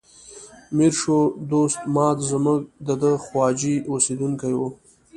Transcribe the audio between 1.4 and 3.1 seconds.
دوست ماد زموږ د